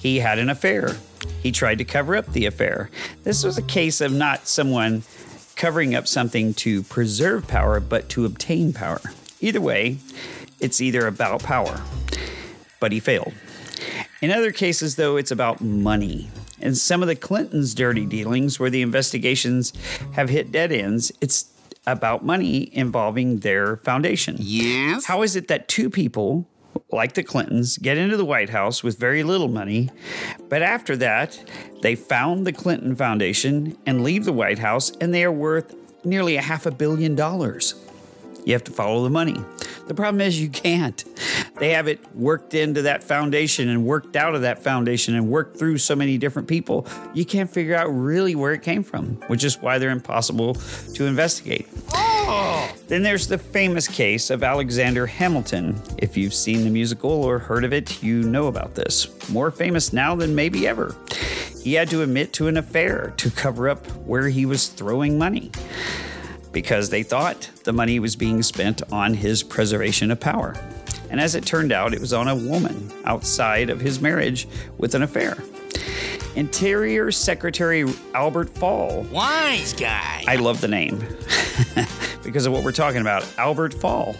[0.00, 0.96] He had an affair.
[1.42, 2.90] He tried to cover up the affair.
[3.24, 5.02] This was a case of not someone
[5.56, 9.00] covering up something to preserve power, but to obtain power.
[9.40, 9.98] Either way,
[10.60, 11.82] it's either about power,
[12.78, 13.34] but he failed.
[14.22, 16.30] In other cases, though, it's about money.
[16.60, 19.72] In some of the Clintons' dirty dealings, where the investigations
[20.12, 21.44] have hit dead ends, it's
[21.86, 24.36] about money involving their foundation.
[24.38, 25.06] Yes.
[25.06, 26.48] How is it that two people,
[26.90, 29.90] like the Clintons, get into the White House with very little money,
[30.48, 31.42] but after that,
[31.82, 35.74] they found the Clinton Foundation and leave the White House, and they are worth
[36.04, 37.74] nearly a half a billion dollars?
[38.46, 39.36] You have to follow the money.
[39.88, 41.04] The problem is you can't.
[41.58, 45.58] They have it worked into that foundation and worked out of that foundation and worked
[45.58, 46.86] through so many different people.
[47.12, 50.54] You can't figure out really where it came from, which is why they're impossible
[50.94, 51.66] to investigate.
[51.92, 52.72] Oh.
[52.86, 55.82] Then there's the famous case of Alexander Hamilton.
[55.98, 59.28] If you've seen the musical or heard of it, you know about this.
[59.28, 60.94] More famous now than maybe ever.
[61.64, 65.50] He had to admit to an affair to cover up where he was throwing money
[66.56, 70.54] because they thought the money was being spent on his preservation of power.
[71.10, 74.48] And as it turned out, it was on a woman outside of his marriage
[74.78, 75.36] with an affair.
[76.34, 77.84] Interior Secretary
[78.14, 80.24] Albert Fall Wise guy.
[80.26, 81.04] I love the name
[82.24, 83.26] because of what we're talking about.
[83.36, 84.14] Albert Fall.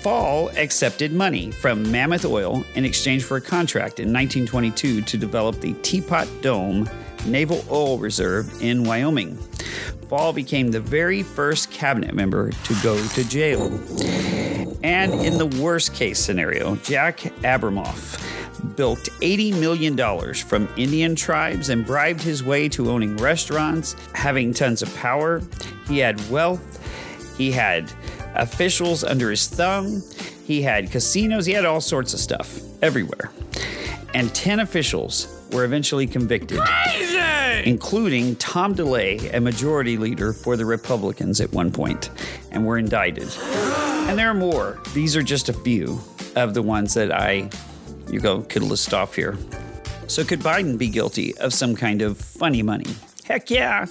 [0.00, 5.60] Fall accepted money from Mammoth Oil in exchange for a contract in 1922 to develop
[5.60, 6.90] the Teapot Dome
[7.26, 9.38] Naval Oil Reserve in Wyoming.
[10.16, 13.66] Fall became the very first cabinet member to go to jail.
[14.84, 21.84] And in the worst case scenario, Jack Abramoff built $80 million from Indian tribes and
[21.84, 25.42] bribed his way to owning restaurants, having tons of power.
[25.88, 27.36] He had wealth.
[27.36, 27.92] He had
[28.36, 30.00] officials under his thumb.
[30.44, 31.44] He had casinos.
[31.44, 33.32] He had all sorts of stuff everywhere.
[34.14, 36.60] And 10 officials were eventually convicted,
[37.64, 42.10] including Tom DeLay, a majority leader for the Republicans at one point,
[42.50, 43.28] and were indicted.
[44.08, 44.80] And there are more.
[44.92, 46.00] These are just a few
[46.34, 47.48] of the ones that I
[48.10, 49.38] you go could list off here.
[50.08, 52.94] So could Biden be guilty of some kind of funny money?
[53.24, 53.86] Heck yeah.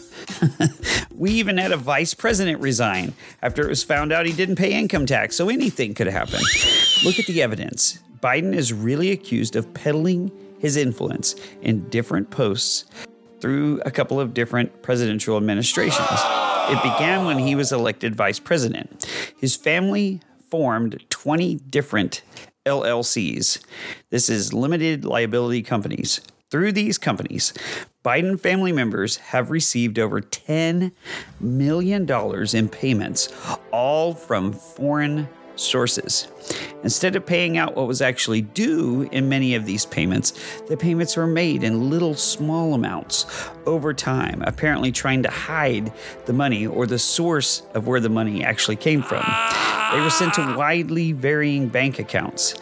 [1.18, 4.74] we even had a vice president resign after it was found out he didn't pay
[4.74, 6.40] income tax, so anything could happen.
[7.04, 8.00] Look at the evidence.
[8.22, 10.32] Biden is really accused of peddling
[10.64, 12.86] his influence in different posts
[13.42, 16.08] through a couple of different presidential administrations.
[16.70, 19.06] It began when he was elected vice president.
[19.38, 22.22] His family formed 20 different
[22.66, 23.62] LLCs.
[24.10, 26.22] This is limited liability companies.
[26.50, 27.52] Through these companies,
[28.06, 30.94] Biden family members have received over $10
[31.42, 32.10] million
[32.56, 33.28] in payments,
[33.74, 36.28] all from foreign sources.
[36.84, 40.34] Instead of paying out what was actually due in many of these payments,
[40.68, 43.26] the payments were made in little small amounts
[43.66, 45.94] over time, apparently trying to hide
[46.26, 49.24] the money or the source of where the money actually came from.
[49.94, 52.56] They were sent to widely varying bank accounts.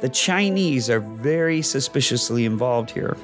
[0.00, 3.16] The Chinese are very suspiciously involved here.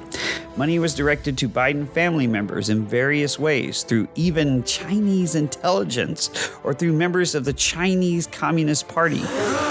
[0.55, 6.75] Money was directed to Biden family members in various ways through even Chinese intelligence or
[6.75, 9.21] through members of the Chinese Communist Party.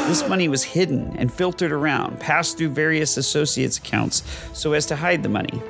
[0.08, 4.24] This money was hidden and filtered around, passed through various associates' accounts
[4.54, 5.62] so as to hide the money.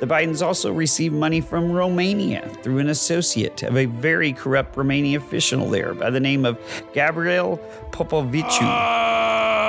[0.00, 5.18] The Bidens also received money from Romania through an associate of a very corrupt Romanian
[5.18, 6.58] official there by the name of
[6.92, 7.58] Gabriel
[7.92, 8.66] Popoviciu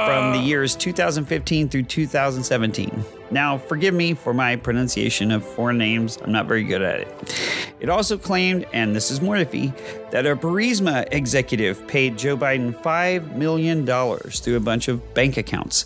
[0.08, 3.06] from the years 2015 through 2017.
[3.30, 7.36] Now, forgive me for my pronunciation of foreign names, I'm not very good at it.
[7.80, 9.74] It also claimed, and this is more iffy,
[10.12, 15.86] that a Burisma executive paid Joe Biden $5 million through a bunch of bank accounts.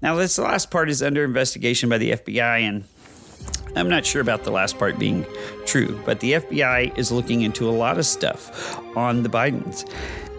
[0.00, 2.84] Now, this last part is under investigation by the FBI, and
[3.76, 5.26] I'm not sure about the last part being
[5.66, 9.88] true, but the FBI is looking into a lot of stuff on the Bidens,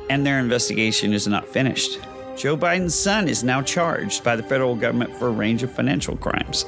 [0.09, 1.99] and their investigation is not finished.
[2.35, 6.17] Joe Biden's son is now charged by the federal government for a range of financial
[6.17, 6.65] crimes.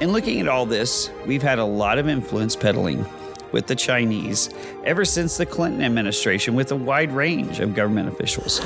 [0.00, 3.04] In looking at all this, we've had a lot of influence peddling
[3.50, 4.50] with the Chinese
[4.84, 8.60] ever since the Clinton administration with a wide range of government officials.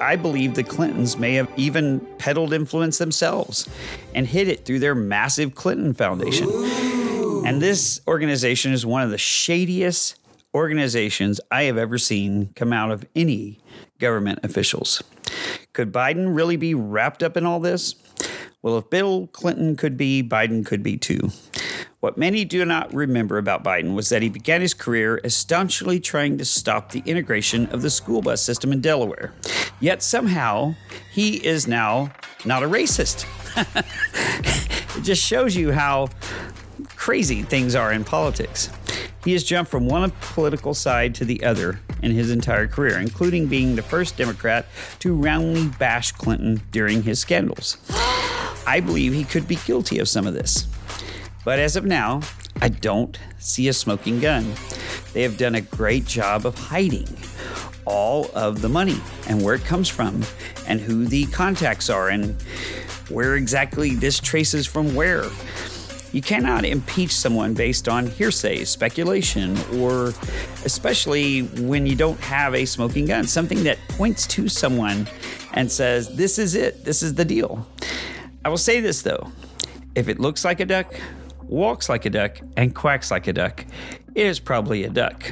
[0.00, 3.68] I believe the Clintons may have even peddled influence themselves
[4.14, 6.48] and hid it through their massive Clinton Foundation.
[7.44, 10.16] And this organization is one of the shadiest
[10.54, 13.58] organizations I have ever seen come out of any
[13.98, 15.02] government officials.
[15.72, 17.94] Could Biden really be wrapped up in all this?
[18.62, 21.30] Well, if Bill Clinton could be, Biden could be too.
[22.00, 25.98] What many do not remember about Biden was that he began his career as staunchly
[25.98, 29.32] trying to stop the integration of the school bus system in Delaware.
[29.80, 30.74] Yet somehow
[31.12, 32.12] he is now
[32.44, 33.26] not a racist.
[34.96, 36.08] it just shows you how
[36.96, 38.70] crazy things are in politics.
[39.24, 43.46] He has jumped from one political side to the other in his entire career, including
[43.46, 44.66] being the first Democrat
[45.00, 47.76] to roundly bash Clinton during his scandals.
[48.66, 50.66] I believe he could be guilty of some of this.
[51.44, 52.22] But as of now,
[52.60, 54.54] I don't see a smoking gun.
[55.12, 57.06] They have done a great job of hiding
[57.84, 60.22] all of the money and where it comes from
[60.66, 62.40] and who the contacts are and
[63.08, 65.24] where exactly this traces from where.
[66.16, 70.14] You cannot impeach someone based on hearsay, speculation, or
[70.64, 75.08] especially when you don't have a smoking gun, something that points to someone
[75.52, 77.68] and says, This is it, this is the deal.
[78.46, 79.30] I will say this though
[79.94, 80.94] if it looks like a duck,
[81.42, 83.66] walks like a duck, and quacks like a duck,
[84.14, 85.22] it is probably a duck.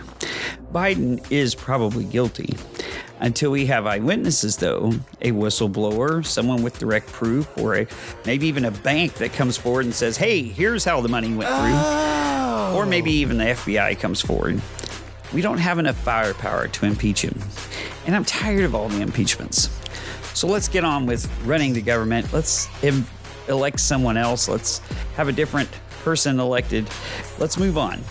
[0.70, 2.58] Biden is probably guilty.
[3.20, 4.92] Until we have eyewitnesses, though,
[5.22, 7.86] a whistleblower, someone with direct proof, or a,
[8.26, 11.48] maybe even a bank that comes forward and says, hey, here's how the money went
[11.48, 12.74] through.
[12.76, 12.86] Or oh.
[12.88, 14.60] maybe even the FBI comes forward.
[15.32, 17.38] We don't have enough firepower to impeach him.
[18.06, 19.70] And I'm tired of all the impeachments.
[20.34, 22.32] So let's get on with running the government.
[22.32, 23.06] Let's em-
[23.48, 24.48] elect someone else.
[24.48, 24.78] Let's
[25.16, 25.68] have a different
[26.02, 26.88] person elected.
[27.38, 28.02] Let's move on.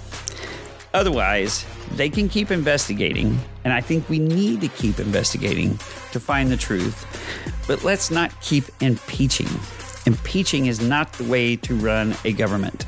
[0.93, 5.77] Otherwise, they can keep investigating, and I think we need to keep investigating
[6.11, 7.05] to find the truth.
[7.67, 9.47] But let's not keep impeaching.
[10.05, 12.85] Impeaching is not the way to run a government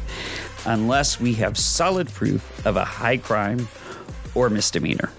[0.65, 3.67] unless we have solid proof of a high crime
[4.33, 5.11] or misdemeanor.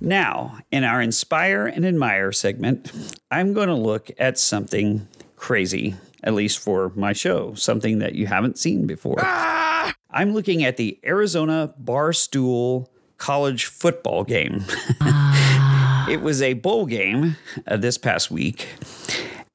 [0.00, 2.90] Now, in our Inspire and Admire segment,
[3.30, 5.06] I'm going to look at something
[5.36, 9.18] crazy, at least for my show, something that you haven't seen before.
[9.20, 9.94] Ah!
[10.10, 12.88] I'm looking at the Arizona Barstool
[13.20, 14.64] College football game.
[16.08, 17.36] it was a bowl game
[17.68, 18.66] uh, this past week.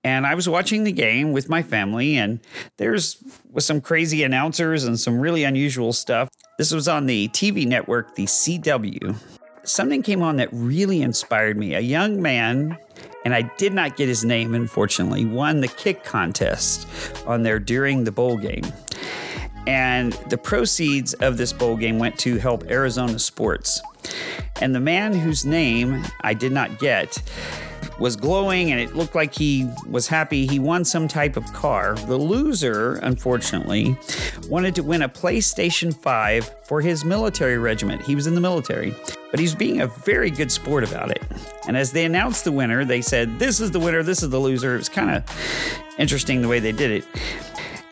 [0.05, 2.39] And I was watching the game with my family, and
[2.77, 3.17] there's
[3.51, 6.29] was some crazy announcers and some really unusual stuff.
[6.59, 9.15] This was on the TV network, the CW.
[9.63, 11.73] Something came on that really inspired me.
[11.73, 12.77] A young man,
[13.25, 16.87] and I did not get his name, unfortunately, won the kick contest
[17.25, 18.71] on there during the bowl game.
[19.67, 23.81] And the proceeds of this bowl game went to help Arizona sports.
[24.61, 27.21] And the man whose name I did not get
[27.99, 31.95] was glowing and it looked like he was happy he won some type of car.
[31.95, 33.97] The loser, unfortunately,
[34.49, 38.01] wanted to win a PlayStation 5 for his military regiment.
[38.01, 38.93] He was in the military,
[39.31, 41.23] but he's being a very good sport about it.
[41.67, 44.39] And as they announced the winner, they said, This is the winner, this is the
[44.39, 44.75] loser.
[44.75, 45.23] It was kind of
[45.97, 47.05] interesting the way they did it.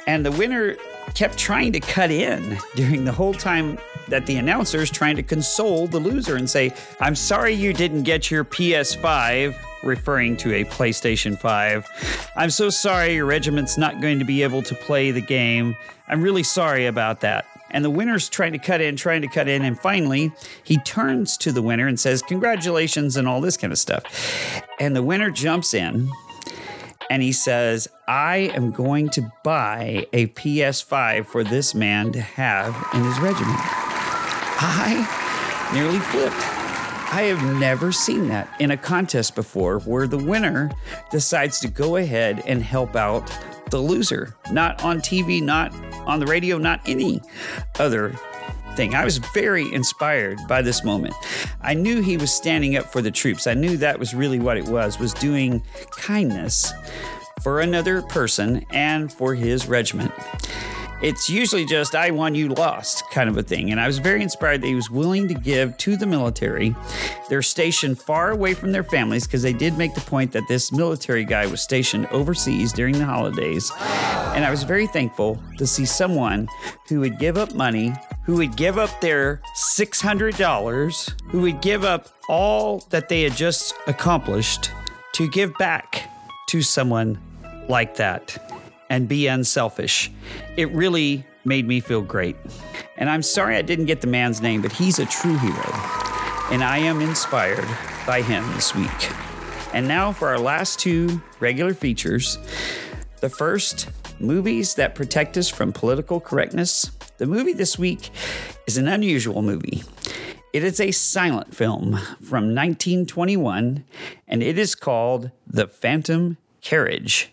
[0.06, 0.76] And the winner
[1.14, 3.78] kept trying to cut in during the whole time
[4.08, 8.04] that the announcer is trying to console the loser and say, I'm sorry you didn't
[8.04, 12.32] get your PS5, referring to a PlayStation 5.
[12.36, 15.76] I'm so sorry your regiment's not going to be able to play the game.
[16.08, 17.46] I'm really sorry about that.
[17.72, 20.32] And the winner's trying to cut in, trying to cut in, and finally
[20.64, 24.04] he turns to the winner and says, Congratulations, and all this kind of stuff.
[24.80, 26.10] And the winner jumps in
[27.14, 32.76] and he says, I am going to buy a PS5 for this man to have
[32.92, 33.60] in his regiment.
[34.60, 36.34] I nearly flipped.
[37.14, 40.72] I have never seen that in a contest before where the winner
[41.12, 43.32] decides to go ahead and help out
[43.70, 44.36] the loser.
[44.52, 45.72] Not on TV, not
[46.08, 47.22] on the radio, not any
[47.78, 48.16] other
[48.76, 48.96] thing.
[48.96, 51.16] I was very inspired by this moment.
[51.62, 53.48] I knew he was standing up for the troops.
[53.48, 56.74] I knew that was really what it was, was doing kindness
[57.42, 60.12] for another person and for his regiment.
[61.04, 63.72] It's usually just I won, you lost kind of a thing.
[63.72, 66.74] And I was very inspired that he was willing to give to the military.
[67.28, 70.72] They're stationed far away from their families because they did make the point that this
[70.72, 73.70] military guy was stationed overseas during the holidays.
[74.34, 76.48] And I was very thankful to see someone
[76.88, 77.94] who would give up money,
[78.26, 83.74] who would give up their $600, who would give up all that they had just
[83.88, 84.72] accomplished
[85.16, 86.10] to give back
[86.48, 87.20] to someone
[87.68, 88.53] like that
[88.94, 90.12] and be unselfish.
[90.56, 92.36] It really made me feel great.
[92.96, 95.72] And I'm sorry I didn't get the man's name, but he's a true hero.
[96.52, 97.68] And I am inspired
[98.06, 99.12] by him this week.
[99.74, 102.38] And now for our last two regular features.
[103.20, 103.90] The first,
[104.20, 106.92] movies that protect us from political correctness.
[107.18, 108.12] The movie this week
[108.68, 109.82] is an unusual movie.
[110.54, 113.86] It is a silent film from 1921,
[114.28, 117.32] and it is called The Phantom Carriage.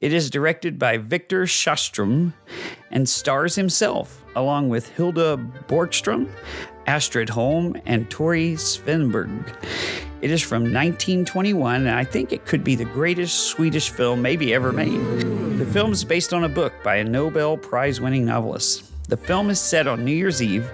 [0.00, 2.34] It is directed by Victor Sjöström
[2.90, 6.28] and stars himself, along with Hilda Borgstrom,
[6.86, 9.56] Astrid Holm, and Tore Svennberg.
[10.20, 14.52] It is from 1921, and I think it could be the greatest Swedish film maybe
[14.52, 15.00] ever made.
[15.58, 18.90] The film is based on a book by a Nobel Prize winning novelist.
[19.08, 20.66] The film is set on New Year's Eve,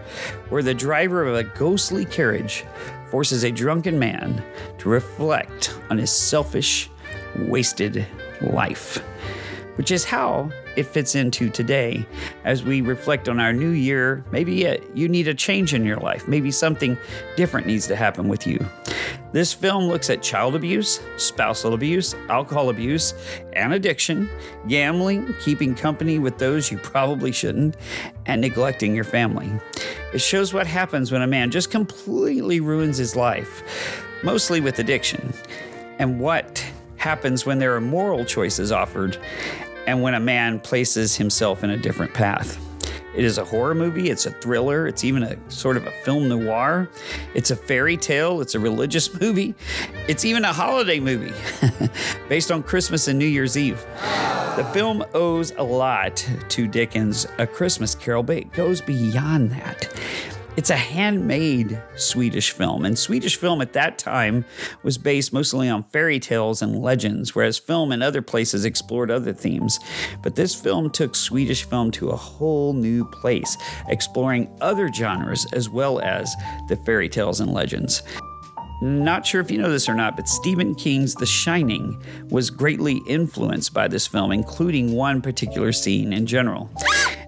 [0.48, 2.64] where the driver of a ghostly carriage
[3.10, 4.42] forces a drunken man
[4.78, 6.88] to reflect on his selfish,
[7.36, 8.06] wasted
[8.40, 8.98] life,
[9.76, 12.06] which is how it fits into today
[12.44, 14.24] as we reflect on our new year.
[14.30, 16.96] Maybe uh, you need a change in your life, maybe something
[17.36, 18.64] different needs to happen with you.
[19.32, 23.14] This film looks at child abuse, spousal abuse, alcohol abuse,
[23.52, 24.28] and addiction,
[24.66, 27.76] gambling, keeping company with those you probably shouldn't,
[28.26, 29.50] and neglecting your family.
[30.12, 33.62] It shows what happens when a man just completely ruins his life,
[34.24, 35.32] mostly with addiction,
[35.98, 36.64] and what
[37.00, 39.16] happens when there are moral choices offered
[39.86, 42.60] and when a man places himself in a different path.
[43.14, 46.28] It is a horror movie, it's a thriller, it's even a sort of a film
[46.28, 46.88] noir.
[47.34, 49.54] It's a fairy tale, it's a religious movie,
[50.08, 51.32] it's even a holiday movie
[52.28, 53.84] based on Christmas and New Year's Eve.
[54.56, 59.88] The film owes a lot to Dickens' A Christmas Carol, but it goes beyond that.
[60.60, 64.44] It's a handmade Swedish film, and Swedish film at that time
[64.82, 69.32] was based mostly on fairy tales and legends, whereas film in other places explored other
[69.32, 69.80] themes.
[70.22, 73.56] But this film took Swedish film to a whole new place,
[73.88, 76.30] exploring other genres as well as
[76.68, 78.02] the fairy tales and legends.
[78.82, 83.00] Not sure if you know this or not, but Stephen King's The Shining was greatly
[83.06, 86.68] influenced by this film, including one particular scene in general.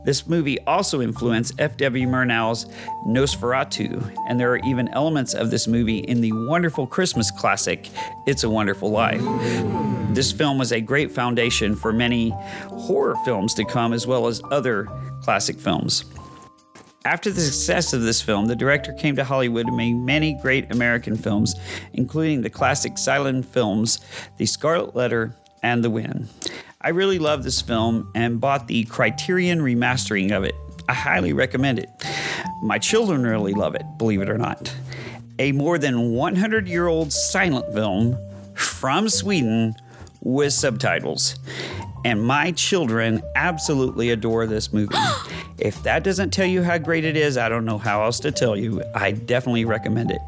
[0.04, 2.06] This movie also influenced F.W.
[2.08, 2.66] Murnau's
[3.06, 7.88] Nosferatu, and there are even elements of this movie in the wonderful Christmas classic,
[8.26, 9.22] It's a Wonderful Life.
[10.12, 12.30] This film was a great foundation for many
[12.68, 14.88] horror films to come, as well as other
[15.22, 16.04] classic films.
[17.04, 20.70] After the success of this film, the director came to Hollywood and made many great
[20.72, 21.54] American films,
[21.92, 24.00] including the classic silent films
[24.36, 26.28] The Scarlet Letter and The Wind.
[26.84, 30.54] I really love this film and bought the Criterion remastering of it.
[30.88, 31.88] I highly recommend it.
[32.60, 34.74] My children really love it, believe it or not.
[35.38, 38.18] A more than 100 year old silent film
[38.54, 39.76] from Sweden
[40.22, 41.38] with subtitles.
[42.04, 44.96] And my children absolutely adore this movie.
[45.58, 48.32] if that doesn't tell you how great it is, I don't know how else to
[48.32, 48.82] tell you.
[48.92, 50.20] I definitely recommend it.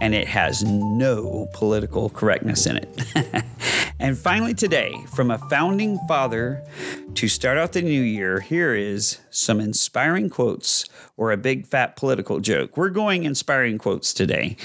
[0.00, 3.44] And it has no political correctness in it.
[3.98, 6.62] and finally, today, from a founding father
[7.14, 10.86] to start out the new year, here is some inspiring quotes
[11.16, 12.76] or a big fat political joke.
[12.76, 14.56] We're going inspiring quotes today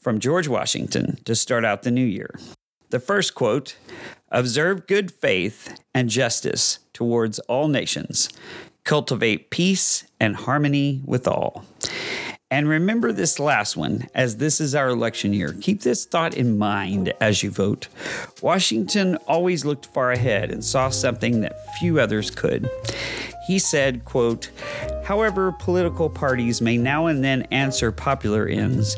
[0.00, 2.38] from George Washington to start out the new year.
[2.90, 3.76] The first quote
[4.30, 8.28] Observe good faith and justice towards all nations,
[8.84, 11.64] cultivate peace and harmony with all.
[12.50, 15.54] And remember this last one, as this is our election year.
[15.60, 17.88] Keep this thought in mind as you vote.
[18.40, 22.70] Washington always looked far ahead and saw something that few others could.
[23.46, 24.50] He said, quote,
[25.04, 28.96] However, political parties may now and then answer popular ends,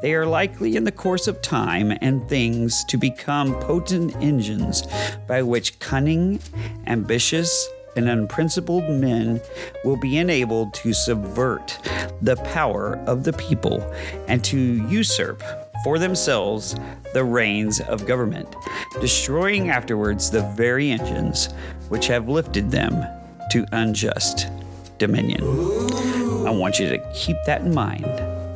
[0.00, 4.84] they are likely in the course of time and things to become potent engines
[5.26, 6.40] by which cunning,
[6.86, 9.40] ambitious, and unprincipled men
[9.84, 11.78] will be enabled to subvert
[12.20, 13.82] the power of the people
[14.28, 15.42] and to usurp
[15.84, 16.76] for themselves
[17.12, 18.54] the reins of government,
[19.00, 21.48] destroying afterwards the very engines
[21.88, 23.04] which have lifted them
[23.50, 24.48] to unjust
[24.98, 25.42] dominion.
[26.46, 28.06] I want you to keep that in mind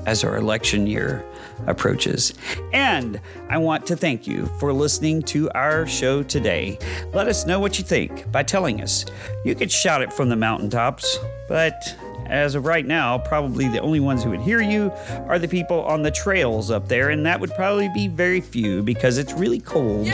[0.07, 1.25] as our election year
[1.67, 2.35] approaches.
[2.73, 6.79] And I want to thank you for listening to our show today.
[7.13, 9.05] Let us know what you think by telling us.
[9.45, 11.97] You could shout it from the mountaintops, but
[12.29, 14.93] as of right now, probably the only ones who would hear you
[15.27, 18.83] are the people on the trails up there, and that would probably be very few
[18.83, 20.07] because it's really cold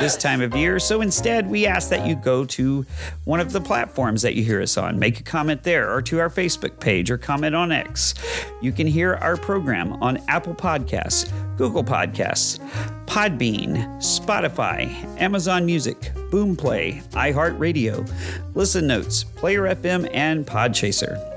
[0.00, 0.78] this time of year.
[0.78, 2.84] So instead, we ask that you go to
[3.24, 6.20] one of the platforms that you hear us on, make a comment there, or to
[6.20, 8.14] our Facebook page, or comment on X.
[8.60, 12.58] You can hear our program on Apple Podcasts, Google Podcasts,
[13.06, 14.90] Podbean, Spotify,
[15.20, 16.00] Amazon Music,
[16.30, 18.10] Boomplay, iHeartRadio,
[18.54, 21.33] Listen Notes, Player FM, and Podchaser.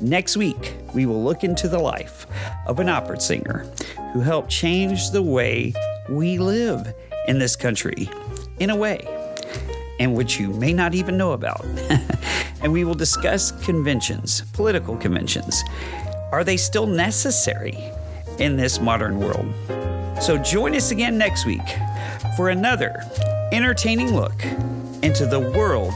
[0.00, 2.26] Next week, we will look into the life
[2.66, 3.66] of an opera singer
[4.12, 5.72] who helped change the way
[6.08, 6.94] we live
[7.28, 8.08] in this country
[8.58, 9.06] in a way
[9.98, 11.64] in which you may not even know about.
[12.62, 15.62] and we will discuss conventions, political conventions.
[16.30, 17.78] Are they still necessary
[18.38, 19.52] in this modern world?
[20.20, 21.66] So join us again next week
[22.36, 23.02] for another
[23.52, 24.44] entertaining look
[25.02, 25.94] into the world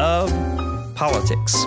[0.00, 0.30] of
[0.96, 1.64] politics.